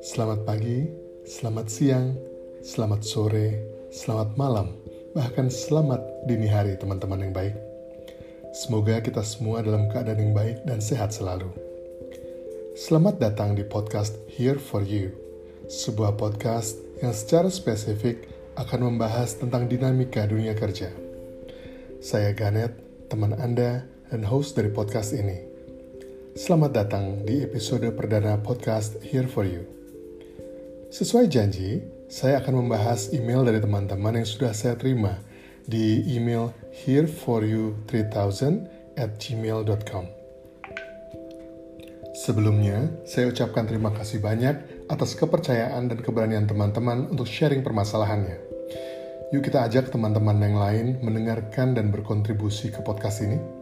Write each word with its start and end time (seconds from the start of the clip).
Selamat 0.00 0.48
pagi, 0.48 0.88
selamat 1.28 1.66
siang, 1.68 2.16
selamat 2.64 3.04
sore, 3.04 3.60
selamat 3.92 4.32
malam, 4.40 4.72
bahkan 5.12 5.52
selamat 5.52 6.00
dini 6.24 6.48
hari 6.48 6.80
teman-teman 6.80 7.20
yang 7.20 7.36
baik. 7.36 7.52
Semoga 8.56 9.04
kita 9.04 9.20
semua 9.20 9.60
dalam 9.60 9.92
keadaan 9.92 10.24
yang 10.24 10.32
baik 10.32 10.64
dan 10.64 10.80
sehat 10.80 11.12
selalu. 11.12 11.52
Selamat 12.72 13.20
datang 13.20 13.52
di 13.52 13.68
podcast 13.68 14.16
Here 14.24 14.56
for 14.56 14.80
You, 14.80 15.12
sebuah 15.68 16.16
podcast 16.16 16.80
yang 17.04 17.12
secara 17.12 17.52
spesifik 17.52 18.24
akan 18.56 18.88
membahas 18.88 19.36
tentang 19.36 19.68
dinamika 19.68 20.24
dunia 20.24 20.56
kerja. 20.56 20.88
Saya 22.00 22.32
Ganet, 22.32 22.72
teman 23.12 23.36
Anda 23.36 23.92
dan 24.12 24.28
host 24.28 24.60
dari 24.60 24.68
podcast 24.68 25.16
ini. 25.16 25.40
Selamat 26.36 26.76
datang 26.76 27.24
di 27.24 27.40
episode 27.40 27.88
perdana 27.96 28.36
podcast 28.36 29.00
Here 29.00 29.24
for 29.24 29.48
You. 29.48 29.64
Sesuai 30.92 31.32
janji, 31.32 31.80
saya 32.12 32.44
akan 32.44 32.60
membahas 32.60 33.08
email 33.16 33.40
dari 33.40 33.64
teman-teman 33.64 34.20
yang 34.20 34.28
sudah 34.28 34.52
saya 34.52 34.76
terima 34.76 35.16
di 35.64 36.04
email 36.12 36.52
hereforyou3000 36.84 38.68
at 39.00 39.16
gmail.com. 39.16 40.04
Sebelumnya, 42.12 42.92
saya 43.08 43.32
ucapkan 43.32 43.64
terima 43.64 43.96
kasih 43.96 44.20
banyak 44.20 44.84
atas 44.92 45.16
kepercayaan 45.16 45.88
dan 45.88 46.04
keberanian 46.04 46.44
teman-teman 46.44 47.08
untuk 47.08 47.24
sharing 47.24 47.64
permasalahannya. 47.64 48.36
Yuk 49.32 49.40
kita 49.40 49.64
ajak 49.64 49.88
teman-teman 49.88 50.36
yang 50.44 50.60
lain 50.60 51.00
mendengarkan 51.00 51.72
dan 51.72 51.88
berkontribusi 51.88 52.68
ke 52.68 52.84
podcast 52.84 53.24
ini. 53.24 53.61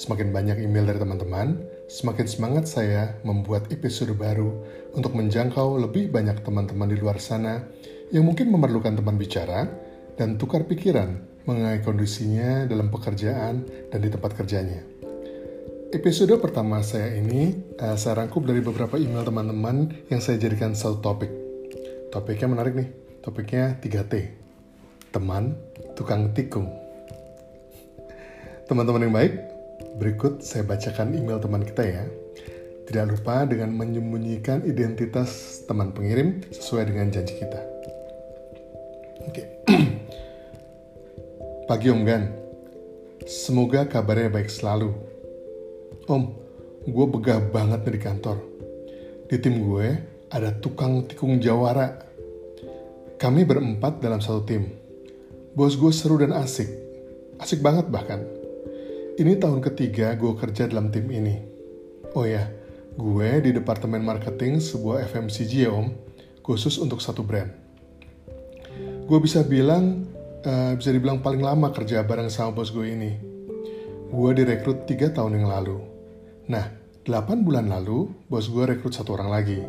Semakin 0.00 0.32
banyak 0.32 0.64
email 0.64 0.88
dari 0.88 0.96
teman-teman, 0.96 1.60
semakin 1.84 2.24
semangat 2.24 2.64
saya 2.72 3.20
membuat 3.20 3.68
episode 3.68 4.16
baru 4.16 4.48
untuk 4.96 5.12
menjangkau 5.12 5.76
lebih 5.76 6.08
banyak 6.08 6.40
teman-teman 6.40 6.88
di 6.88 6.96
luar 6.96 7.20
sana 7.20 7.68
yang 8.08 8.24
mungkin 8.24 8.48
memerlukan 8.48 8.96
teman 8.96 9.20
bicara 9.20 9.68
dan 10.16 10.40
tukar 10.40 10.64
pikiran 10.64 11.20
mengenai 11.44 11.84
kondisinya 11.84 12.64
dalam 12.64 12.88
pekerjaan 12.88 13.68
dan 13.92 14.00
di 14.00 14.08
tempat 14.08 14.40
kerjanya. 14.40 14.80
Episode 15.92 16.32
pertama 16.40 16.80
saya 16.80 17.20
ini 17.20 17.52
uh, 17.76 17.92
saya 18.00 18.24
rangkup 18.24 18.48
dari 18.48 18.64
beberapa 18.64 18.96
email 18.96 19.28
teman-teman 19.28 20.08
yang 20.08 20.24
saya 20.24 20.40
jadikan 20.40 20.72
satu 20.72 21.04
topik. 21.04 21.28
Topiknya 22.08 22.48
menarik 22.48 22.72
nih, 22.72 22.88
topiknya 23.20 23.76
3T. 23.84 24.14
Teman, 25.12 25.60
tukang 25.92 26.32
tikung. 26.32 26.72
Teman-teman 28.64 29.04
yang 29.04 29.12
baik, 29.12 29.59
Berikut 29.98 30.46
saya 30.46 30.62
bacakan 30.62 31.18
email 31.18 31.42
teman 31.42 31.66
kita 31.66 31.82
ya. 31.82 32.04
Tidak 32.86 33.06
lupa 33.10 33.46
dengan 33.46 33.74
menyembunyikan 33.74 34.62
identitas 34.66 35.62
teman 35.66 35.90
pengirim 35.90 36.42
sesuai 36.50 36.90
dengan 36.90 37.10
janji 37.10 37.34
kita. 37.38 37.60
Oke. 39.26 39.42
Pagi 41.70 41.86
Om 41.90 42.02
Gan. 42.06 42.22
Semoga 43.26 43.86
kabarnya 43.86 44.30
baik 44.30 44.50
selalu. 44.50 44.94
Om, 46.06 46.22
gue 46.86 47.06
begah 47.10 47.50
banget 47.50 47.86
nih 47.86 47.94
di 47.94 48.00
kantor. 48.02 48.38
Di 49.30 49.38
tim 49.38 49.62
gue 49.62 49.88
ada 50.30 50.50
tukang 50.58 51.06
tikung 51.06 51.38
jawara. 51.38 52.02
Kami 53.18 53.46
berempat 53.46 54.02
dalam 54.02 54.18
satu 54.18 54.42
tim. 54.46 54.66
Bos 55.54 55.78
gue 55.78 55.92
seru 55.94 56.18
dan 56.18 56.34
asik. 56.34 56.66
Asik 57.38 57.62
banget 57.62 57.86
bahkan 57.86 58.39
ini 59.20 59.36
tahun 59.36 59.60
ketiga 59.60 60.16
gue 60.16 60.32
kerja 60.32 60.64
dalam 60.64 60.88
tim 60.88 61.04
ini. 61.12 61.36
Oh 62.16 62.24
ya, 62.24 62.48
gue 62.96 63.28
di 63.44 63.52
Departemen 63.52 64.00
Marketing 64.00 64.56
sebuah 64.56 65.04
FMCG 65.12 65.68
ya 65.68 65.70
om, 65.76 65.92
khusus 66.40 66.80
untuk 66.80 67.04
satu 67.04 67.20
brand. 67.20 67.52
Gue 69.04 69.18
bisa 69.20 69.44
bilang, 69.44 70.08
uh, 70.40 70.72
bisa 70.72 70.88
dibilang 70.88 71.20
paling 71.20 71.44
lama 71.44 71.68
kerja 71.68 72.00
bareng 72.00 72.32
sama 72.32 72.56
bos 72.56 72.72
gue 72.72 72.88
ini. 72.88 73.12
Gue 74.08 74.32
direkrut 74.32 74.88
3 74.88 75.12
tahun 75.12 75.36
yang 75.36 75.52
lalu. 75.52 75.84
Nah, 76.48 76.72
8 77.04 77.44
bulan 77.44 77.68
lalu, 77.68 78.08
bos 78.24 78.48
gue 78.48 78.64
rekrut 78.72 78.96
satu 78.96 79.20
orang 79.20 79.28
lagi. 79.28 79.60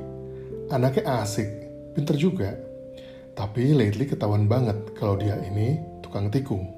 Anaknya 0.71 1.27
asik, 1.27 1.51
pinter 1.91 2.15
juga. 2.15 2.55
Tapi 3.35 3.75
lately 3.75 4.07
ketahuan 4.07 4.47
banget 4.47 4.95
kalau 4.95 5.19
dia 5.19 5.35
ini 5.43 5.75
tukang 5.99 6.31
tikung. 6.31 6.71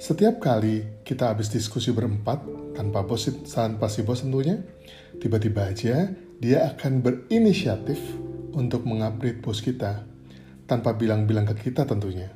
Setiap 0.00 0.40
kali 0.40 0.99
kita 1.10 1.34
habis 1.34 1.50
diskusi 1.50 1.90
berempat, 1.90 2.38
tanpa 2.78 3.02
bos, 3.02 3.26
tanpa 3.50 3.90
si 3.90 4.06
bos 4.06 4.22
tentunya, 4.22 4.62
tiba-tiba 5.18 5.66
aja 5.66 6.06
dia 6.38 6.70
akan 6.70 7.02
berinisiatif 7.02 7.98
untuk 8.54 8.86
mengupdate 8.86 9.42
bos 9.42 9.58
kita, 9.58 10.06
tanpa 10.70 10.94
bilang-bilang 10.94 11.50
ke 11.50 11.66
kita 11.66 11.82
tentunya. 11.82 12.30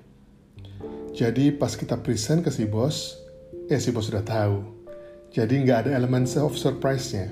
Jadi 1.15 1.55
pas 1.55 1.71
kita 1.71 2.03
present 2.03 2.43
ke 2.43 2.51
si 2.51 2.67
bos, 2.67 3.15
eh 3.71 3.79
si 3.79 3.95
bos 3.95 4.11
sudah 4.11 4.27
tahu. 4.27 4.67
Jadi 5.31 5.55
nggak 5.63 5.87
ada 5.87 5.91
elemen 5.95 6.27
of 6.43 6.59
surprise-nya. 6.59 7.31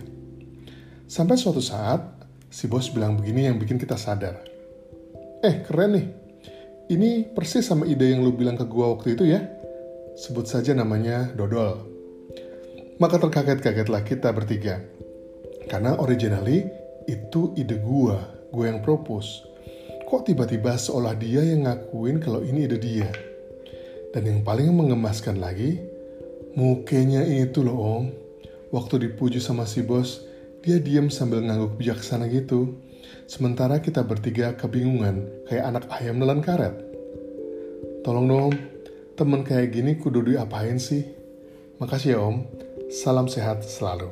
Sampai 1.10 1.34
suatu 1.34 1.58
saat, 1.58 2.06
si 2.54 2.70
bos 2.70 2.86
bilang 2.94 3.19
begini 3.19 3.50
yang 3.50 3.58
bikin 3.58 3.82
kita 3.82 3.98
sadar. 3.98 4.47
Eh 5.42 5.66
keren 5.66 5.91
nih, 5.98 6.06
ini 6.94 7.26
persis 7.26 7.66
sama 7.66 7.82
ide 7.91 8.14
yang 8.14 8.22
lu 8.22 8.31
bilang 8.31 8.54
ke 8.54 8.62
gua 8.62 8.94
waktu 8.94 9.19
itu 9.19 9.26
ya 9.26 9.62
Sebut 10.22 10.47
saja 10.47 10.71
namanya 10.71 11.34
Dodol. 11.34 11.83
Maka 13.03 13.19
terkaget-kagetlah 13.19 14.06
kita 14.06 14.31
bertiga. 14.31 14.78
Karena 15.66 15.99
originally 15.99 16.62
itu 17.10 17.50
ide 17.59 17.83
gua, 17.83 18.22
gue 18.55 18.71
yang 18.71 18.87
propose. 18.87 19.43
Kok 20.06 20.31
tiba-tiba 20.31 20.78
seolah 20.78 21.19
dia 21.19 21.43
yang 21.43 21.66
ngakuin 21.66 22.22
kalau 22.22 22.38
ini 22.47 22.71
ide 22.71 22.78
dia. 22.78 23.11
Dan 24.15 24.31
yang 24.31 24.41
paling 24.47 24.71
mengemaskan 24.71 25.43
lagi, 25.43 25.82
mukanya 26.55 27.27
itu 27.27 27.66
loh 27.66 27.82
om. 27.82 28.05
Waktu 28.71 29.11
dipuji 29.11 29.43
sama 29.43 29.66
si 29.66 29.82
bos, 29.82 30.22
dia 30.62 30.78
diam 30.78 31.11
sambil 31.11 31.43
ngangguk 31.43 31.82
bijaksana 31.82 32.31
gitu. 32.31 32.78
Sementara 33.27 33.82
kita 33.82 34.06
bertiga 34.06 34.55
kebingungan, 34.55 35.50
kayak 35.50 35.66
anak 35.66 35.84
ayam 35.99 36.22
nelan 36.22 36.38
karet. 36.38 36.78
Tolong 38.06 38.31
dong, 38.31 38.55
Temen 39.12 39.45
kayak 39.45 39.77
gini 39.77 40.00
kudu 40.00 40.25
diapain 40.25 40.81
sih? 40.81 41.05
Makasih 41.77 42.17
ya 42.17 42.19
om, 42.25 42.49
salam 42.89 43.28
sehat 43.28 43.61
selalu. 43.61 44.09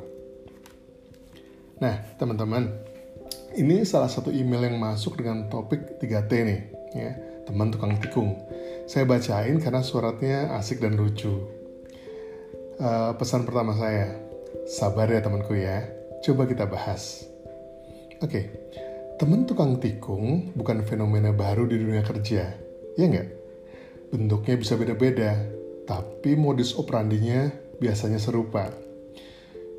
Nah 1.81 2.05
teman-teman, 2.21 2.69
ini 3.57 3.81
salah 3.81 4.13
satu 4.13 4.29
email 4.29 4.69
yang 4.69 4.77
masuk 4.77 5.17
dengan 5.17 5.49
topik 5.49 5.97
3T 5.97 6.31
nih, 6.45 6.61
ya, 6.93 7.17
teman 7.49 7.73
tukang 7.73 7.97
tikung. 7.97 8.37
Saya 8.85 9.09
bacain 9.09 9.57
karena 9.57 9.81
suratnya 9.81 10.53
asik 10.61 10.77
dan 10.77 10.93
lucu. 10.93 11.49
Uh, 12.77 13.17
pesan 13.17 13.49
pertama 13.49 13.73
saya, 13.73 14.13
sabar 14.69 15.09
ya 15.09 15.25
temanku 15.25 15.57
ya, 15.57 15.81
coba 16.21 16.45
kita 16.45 16.69
bahas. 16.69 17.25
Oke, 18.21 18.29
okay. 18.29 18.43
teman 19.17 19.49
tukang 19.49 19.81
tikung 19.81 20.53
bukan 20.53 20.85
fenomena 20.85 21.33
baru 21.33 21.65
di 21.65 21.81
dunia 21.81 22.05
kerja, 22.05 22.53
ya 22.93 23.05
nggak? 23.09 23.40
Bentuknya 24.11 24.59
bisa 24.59 24.75
beda-beda, 24.75 25.39
tapi 25.87 26.35
modus 26.35 26.75
operandinya 26.75 27.47
biasanya 27.79 28.19
serupa. 28.19 28.67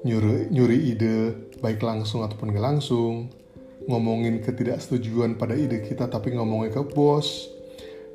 Nyuri, 0.09 0.49
nyuri 0.49 0.79
ide, 0.97 1.17
baik 1.61 1.85
langsung 1.85 2.25
ataupun 2.25 2.51
gak 2.51 2.65
langsung, 2.65 3.29
ngomongin 3.87 4.41
ketidaksetujuan 4.41 5.37
pada 5.37 5.53
ide 5.53 5.85
kita 5.85 6.09
tapi 6.09 6.33
ngomongnya 6.33 6.81
ke 6.81 6.83
bos, 6.97 7.53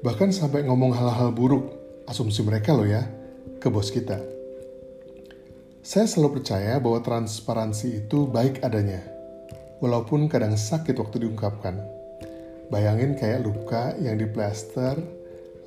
bahkan 0.02 0.34
sampai 0.34 0.66
ngomong 0.66 0.98
hal-hal 0.98 1.30
buruk, 1.30 1.70
asumsi 2.10 2.42
mereka 2.42 2.74
loh 2.74 2.90
ya, 2.90 3.06
ke 3.62 3.70
bos 3.70 3.94
kita. 3.94 4.18
Saya 5.86 6.10
selalu 6.10 6.42
percaya 6.42 6.82
bahwa 6.84 7.00
transparansi 7.00 8.04
itu 8.04 8.28
baik 8.28 8.66
adanya, 8.66 9.06
walaupun 9.80 10.28
kadang 10.28 10.58
sakit 10.58 10.98
waktu 10.98 11.24
diungkapkan. 11.24 11.78
Bayangin 12.68 13.16
kayak 13.16 13.48
luka 13.48 13.96
yang 14.04 14.20
diplaster 14.20 15.00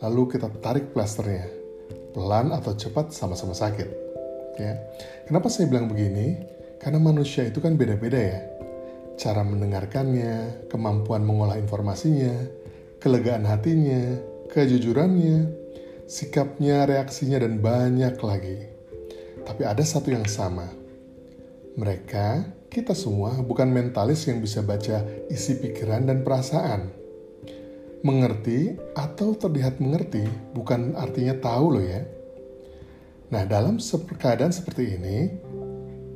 lalu 0.00 0.36
kita 0.36 0.48
tarik 0.60 0.96
plasternya. 0.96 1.46
Pelan 2.10 2.50
atau 2.50 2.74
cepat 2.74 3.14
sama-sama 3.14 3.54
sakit. 3.54 3.88
Ya. 4.58 4.74
Kenapa 5.28 5.46
saya 5.46 5.70
bilang 5.70 5.86
begini? 5.86 6.42
Karena 6.80 6.98
manusia 6.98 7.46
itu 7.46 7.62
kan 7.62 7.76
beda-beda 7.76 8.18
ya. 8.18 8.40
Cara 9.20 9.44
mendengarkannya, 9.44 10.66
kemampuan 10.72 11.22
mengolah 11.22 11.60
informasinya, 11.60 12.32
kelegaan 12.98 13.44
hatinya, 13.44 14.16
kejujurannya, 14.48 15.52
sikapnya, 16.08 16.88
reaksinya, 16.88 17.44
dan 17.44 17.60
banyak 17.60 18.16
lagi. 18.24 18.58
Tapi 19.44 19.62
ada 19.68 19.84
satu 19.84 20.08
yang 20.08 20.24
sama. 20.24 20.66
Mereka, 21.76 22.48
kita 22.72 22.96
semua, 22.96 23.36
bukan 23.44 23.68
mentalis 23.70 24.24
yang 24.26 24.40
bisa 24.40 24.64
baca 24.64 25.04
isi 25.28 25.60
pikiran 25.60 26.08
dan 26.08 26.24
perasaan 26.24 26.99
Mengerti 28.00 28.80
atau 28.96 29.36
terlihat 29.36 29.76
mengerti 29.76 30.24
bukan 30.56 30.96
artinya 30.96 31.36
tahu 31.36 31.76
loh 31.76 31.84
ya. 31.84 32.00
Nah, 33.30 33.44
dalam 33.44 33.76
keadaan 34.16 34.50
seperti 34.50 34.96
ini, 34.96 35.18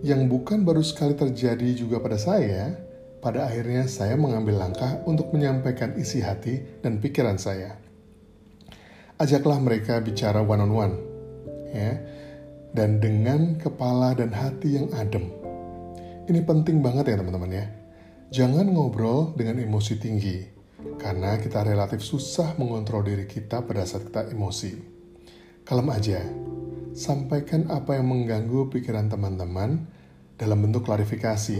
yang 0.04 0.28
bukan 0.28 0.64
baru 0.64 0.84
sekali 0.84 1.12
terjadi 1.12 1.76
juga 1.76 2.00
pada 2.00 2.16
saya, 2.16 2.76
pada 3.25 3.48
akhirnya 3.48 3.88
saya 3.88 4.20
mengambil 4.20 4.60
langkah 4.60 5.00
untuk 5.08 5.32
menyampaikan 5.32 5.96
isi 5.96 6.20
hati 6.20 6.60
dan 6.84 7.00
pikiran 7.00 7.40
saya. 7.40 7.81
Ajaklah 9.16 9.60
mereka 9.64 10.00
bicara 10.04 10.44
one 10.44 10.60
on 10.60 10.72
one, 10.75 10.94
ya, 11.72 12.00
dan 12.76 13.00
dengan 13.00 13.56
kepala 13.56 14.12
dan 14.12 14.28
hati 14.34 14.76
yang 14.76 14.92
adem. 14.92 15.31
Ini 16.28 16.40
penting 16.44 16.84
banget 16.84 17.12
ya 17.12 17.20
teman-teman 17.20 17.52
ya. 17.52 17.66
Jangan 18.34 18.66
ngobrol 18.72 19.36
dengan 19.38 19.62
emosi 19.62 19.94
tinggi, 19.96 20.54
karena 21.00 21.36
kita 21.40 21.64
relatif 21.64 22.00
susah 22.00 22.56
mengontrol 22.56 23.04
diri 23.04 23.25
kita 23.28 23.64
pada 23.64 23.84
saat 23.84 24.08
kita 24.08 24.32
emosi. 24.32 24.72
Kalem 25.64 25.88
aja, 25.90 26.20
sampaikan 26.94 27.66
apa 27.72 27.98
yang 27.98 28.08
mengganggu 28.08 28.70
pikiran 28.70 29.10
teman-teman 29.10 29.84
dalam 30.38 30.58
bentuk 30.62 30.86
klarifikasi. 30.86 31.58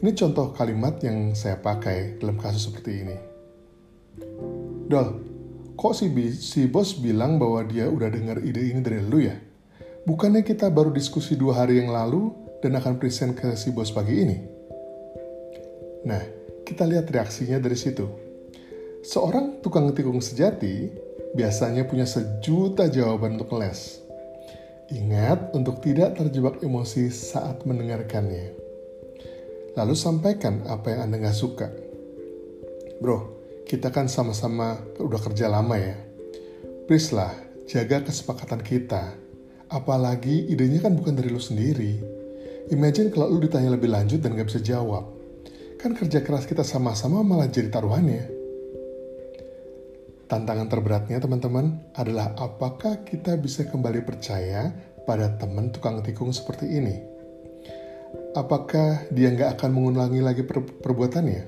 Ini 0.00 0.10
contoh 0.16 0.56
kalimat 0.56 0.96
yang 1.04 1.36
saya 1.36 1.60
pakai 1.60 2.16
dalam 2.16 2.40
kasus 2.40 2.70
seperti 2.70 2.92
ini. 3.04 3.16
Dol, 4.88 5.08
kok 5.76 5.92
si, 5.92 6.08
si 6.34 6.66
bos 6.66 6.96
bilang 6.96 7.36
bahwa 7.36 7.62
dia 7.68 7.86
udah 7.86 8.08
dengar 8.08 8.40
ide 8.40 8.72
ini 8.72 8.80
dari 8.80 9.04
lu 9.04 9.20
ya? 9.20 9.36
Bukannya 10.08 10.40
kita 10.40 10.72
baru 10.72 10.88
diskusi 10.88 11.36
dua 11.36 11.62
hari 11.62 11.84
yang 11.84 11.92
lalu 11.92 12.32
dan 12.64 12.80
akan 12.80 12.96
present 12.96 13.36
ke 13.36 13.52
si 13.54 13.70
bos 13.76 13.92
pagi 13.92 14.16
ini? 14.16 14.36
Nah, 16.08 16.39
kita 16.70 16.86
lihat 16.86 17.10
reaksinya 17.10 17.58
dari 17.58 17.74
situ. 17.74 18.06
Seorang 19.02 19.58
tukang 19.58 19.90
tikung 19.90 20.22
sejati 20.22 20.86
biasanya 21.34 21.82
punya 21.82 22.06
sejuta 22.06 22.86
jawaban 22.86 23.34
untuk 23.34 23.58
les. 23.58 23.98
Ingat 24.94 25.50
untuk 25.50 25.82
tidak 25.82 26.14
terjebak 26.14 26.62
emosi 26.62 27.10
saat 27.10 27.66
mendengarkannya. 27.66 28.54
Lalu 29.74 29.94
sampaikan 29.98 30.62
apa 30.70 30.94
yang 30.94 31.10
Anda 31.10 31.26
nggak 31.26 31.38
suka. 31.38 31.66
Bro, 33.02 33.18
kita 33.66 33.90
kan 33.90 34.06
sama-sama 34.06 34.78
udah 35.02 35.18
kerja 35.18 35.50
lama 35.50 35.74
ya. 35.74 35.98
Please 36.86 37.10
lah, 37.10 37.34
jaga 37.66 38.06
kesepakatan 38.06 38.62
kita. 38.62 39.18
Apalagi 39.70 40.46
idenya 40.50 40.82
kan 40.82 40.94
bukan 40.94 41.18
dari 41.18 41.34
lu 41.34 41.42
sendiri. 41.42 41.98
Imagine 42.70 43.10
kalau 43.10 43.30
lu 43.30 43.42
ditanya 43.42 43.74
lebih 43.74 43.90
lanjut 43.90 44.22
dan 44.22 44.34
gak 44.38 44.50
bisa 44.50 44.62
jawab 44.62 45.19
kan 45.80 45.96
kerja 45.96 46.20
keras 46.20 46.44
kita 46.44 46.60
sama-sama 46.60 47.24
malah 47.24 47.48
jadi 47.48 47.72
taruhannya. 47.72 48.28
Tantangan 50.28 50.68
terberatnya 50.68 51.18
teman-teman 51.18 51.80
adalah 51.96 52.36
apakah 52.36 53.02
kita 53.02 53.34
bisa 53.40 53.66
kembali 53.66 54.04
percaya 54.04 54.70
pada 55.08 55.34
teman 55.40 55.72
tukang 55.72 56.04
tikung 56.04 56.30
seperti 56.30 56.68
ini? 56.68 57.00
Apakah 58.36 59.10
dia 59.10 59.32
nggak 59.32 59.58
akan 59.58 59.70
mengulangi 59.74 60.20
lagi 60.22 60.44
per 60.46 60.62
perbuatannya? 60.62 61.42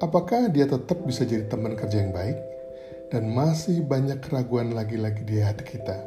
Apakah 0.00 0.48
dia 0.48 0.64
tetap 0.64 1.04
bisa 1.04 1.28
jadi 1.28 1.46
teman 1.46 1.76
kerja 1.76 2.00
yang 2.00 2.16
baik? 2.16 2.40
Dan 3.12 3.30
masih 3.36 3.84
banyak 3.84 4.24
keraguan 4.24 4.72
lagi-lagi 4.72 5.22
di 5.28 5.38
hati 5.44 5.62
kita. 5.62 5.98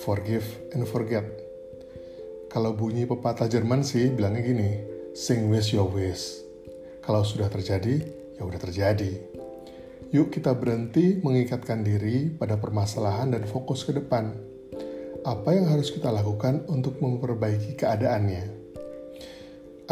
Forgive 0.00 0.72
and 0.72 0.88
forget. 0.88 1.28
Kalau 2.48 2.72
bunyi 2.72 3.04
pepatah 3.04 3.46
Jerman 3.46 3.84
sih 3.84 4.08
bilangnya 4.10 4.42
gini, 4.42 4.91
sing 5.12 5.52
with 5.52 5.68
your 5.76 5.84
wish. 5.84 6.40
Kalau 7.04 7.20
sudah 7.20 7.52
terjadi, 7.52 8.00
ya 8.40 8.42
udah 8.48 8.56
terjadi. 8.56 9.12
Yuk 10.12 10.32
kita 10.32 10.56
berhenti 10.56 11.20
mengikatkan 11.20 11.84
diri 11.84 12.32
pada 12.32 12.56
permasalahan 12.56 13.32
dan 13.32 13.44
fokus 13.44 13.84
ke 13.84 13.92
depan. 13.92 14.32
Apa 15.22 15.52
yang 15.52 15.68
harus 15.68 15.92
kita 15.92 16.08
lakukan 16.08 16.64
untuk 16.68 16.96
memperbaiki 17.00 17.76
keadaannya? 17.76 18.64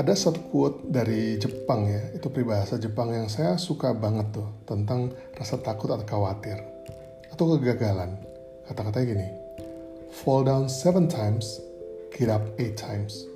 Ada 0.01 0.17
satu 0.17 0.41
quote 0.49 0.89
dari 0.89 1.37
Jepang 1.37 1.85
ya, 1.85 2.17
itu 2.17 2.33
peribahasa 2.33 2.81
Jepang 2.81 3.13
yang 3.13 3.29
saya 3.29 3.61
suka 3.61 3.93
banget 3.93 4.33
tuh, 4.33 4.49
tentang 4.65 5.13
rasa 5.37 5.61
takut 5.61 5.93
atau 5.93 6.09
khawatir, 6.09 6.57
atau 7.29 7.61
kegagalan. 7.61 8.17
Kata-katanya 8.65 9.07
gini, 9.07 9.29
fall 10.25 10.49
down 10.49 10.73
seven 10.73 11.05
times, 11.05 11.61
get 12.17 12.33
up 12.33 12.41
eight 12.57 12.81
times. 12.81 13.30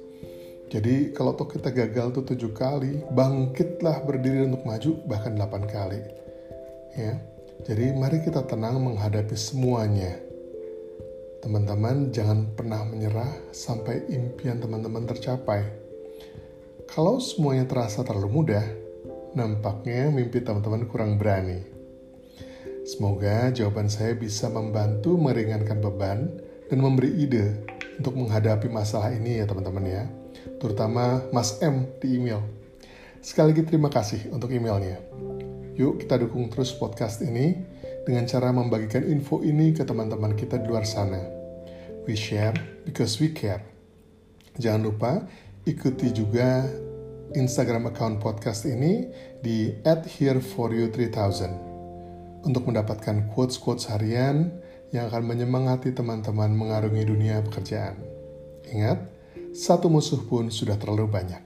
Jadi 0.74 1.14
kalau 1.14 1.38
toh 1.38 1.46
kita 1.46 1.70
gagal 1.70 2.18
tuh 2.18 2.34
tujuh 2.34 2.50
kali, 2.50 3.06
bangkitlah 3.14 4.02
berdiri 4.02 4.42
untuk 4.50 4.66
maju 4.66 5.06
bahkan 5.06 5.38
delapan 5.38 5.70
kali. 5.70 6.02
Ya, 6.98 7.14
jadi 7.62 7.94
mari 7.94 8.26
kita 8.26 8.42
tenang 8.42 8.82
menghadapi 8.82 9.38
semuanya. 9.38 10.18
Teman-teman 11.46 12.10
jangan 12.10 12.50
pernah 12.58 12.82
menyerah 12.82 13.54
sampai 13.54 14.02
impian 14.10 14.58
teman-teman 14.58 15.06
tercapai. 15.06 15.62
Kalau 16.90 17.22
semuanya 17.22 17.70
terasa 17.70 18.02
terlalu 18.02 18.42
mudah, 18.42 18.66
nampaknya 19.38 20.10
mimpi 20.10 20.42
teman-teman 20.42 20.90
kurang 20.90 21.22
berani. 21.22 21.62
Semoga 22.82 23.54
jawaban 23.54 23.86
saya 23.86 24.18
bisa 24.18 24.50
membantu 24.50 25.14
meringankan 25.14 25.78
beban 25.78 26.34
dan 26.66 26.78
memberi 26.82 27.14
ide 27.14 27.62
untuk 28.02 28.18
menghadapi 28.18 28.66
masalah 28.66 29.14
ini 29.14 29.38
ya 29.38 29.46
teman-teman 29.46 29.86
ya 29.86 30.04
terutama 30.61 31.25
Mas 31.32 31.61
M 31.62 31.87
di 32.00 32.17
email. 32.17 32.41
Sekali 33.25 33.56
lagi 33.56 33.64
terima 33.64 33.88
kasih 33.88 34.29
untuk 34.32 34.52
emailnya. 34.52 35.00
Yuk 35.75 36.05
kita 36.05 36.20
dukung 36.20 36.52
terus 36.52 36.70
podcast 36.76 37.25
ini 37.25 37.56
dengan 38.05 38.29
cara 38.29 38.52
membagikan 38.52 39.02
info 39.08 39.41
ini 39.41 39.73
ke 39.73 39.82
teman-teman 39.82 40.37
kita 40.37 40.61
di 40.61 40.69
luar 40.69 40.85
sana. 40.85 41.25
We 42.05 42.14
share 42.14 42.52
because 42.85 43.17
we 43.19 43.32
care. 43.32 43.64
Jangan 44.61 44.82
lupa 44.85 45.12
ikuti 45.64 46.12
juga 46.12 46.69
Instagram 47.35 47.91
account 47.91 48.20
podcast 48.20 48.69
ini 48.69 49.08
di 49.43 49.73
@hereforyou3000 49.82 51.50
untuk 52.44 52.69
mendapatkan 52.69 53.32
quotes-quotes 53.32 53.88
harian 53.88 54.52
yang 54.93 55.11
akan 55.11 55.26
menyemangati 55.26 55.91
teman-teman 55.91 56.55
mengarungi 56.55 57.02
dunia 57.02 57.43
pekerjaan. 57.43 57.99
Ingat, 58.70 59.00
satu 59.54 59.86
musuh 59.86 60.18
pun 60.26 60.50
sudah 60.50 60.74
terlalu 60.74 61.06
banyak. 61.06 61.38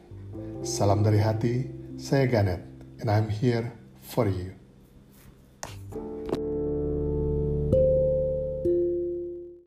Salam 0.64 1.04
dari 1.04 1.20
hati, 1.20 1.68
saya 2.00 2.24
Ganet, 2.24 2.64
and 3.04 3.12
I'm 3.12 3.28
here 3.28 3.68
for 4.00 4.24
you. 4.24 4.57